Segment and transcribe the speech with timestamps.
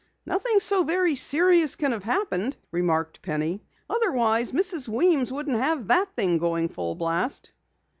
[0.25, 3.61] "Nothing so very serious can have happened," remarked Penny.
[3.87, 4.89] "Otherwise, Mrs.
[4.89, 7.51] Weems wouldn't have that thing going full blast."